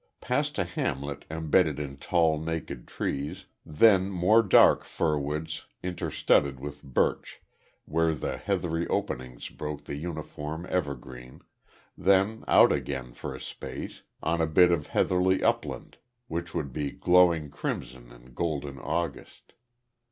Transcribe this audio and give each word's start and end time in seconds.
Past 0.19 0.57
a 0.57 0.63
hamlet 0.63 1.25
embedded 1.29 1.77
in 1.79 1.97
tall, 1.97 2.39
naked 2.39 2.87
trees, 2.87 3.45
then 3.63 4.09
more 4.09 4.41
dark 4.41 4.83
firwoods 4.83 5.65
interstudded 5.83 6.59
with 6.59 6.81
birch 6.81 7.39
where 7.85 8.15
the 8.15 8.35
heathery 8.39 8.87
openings 8.87 9.49
broke 9.49 9.83
the 9.83 9.93
uniform 9.97 10.65
evergreen 10.71 11.41
then 11.95 12.43
out 12.47 12.71
again 12.71 13.13
for 13.13 13.35
a 13.35 13.39
space 13.39 14.01
on 14.23 14.41
a 14.41 14.47
bit 14.47 14.71
of 14.71 14.87
heathery 14.87 15.43
upland 15.43 15.97
which 16.27 16.55
would 16.55 16.73
be 16.73 16.89
glowing 16.89 17.51
crimson 17.51 18.11
in 18.11 18.33
golden 18.33 18.79
August. 18.79 19.53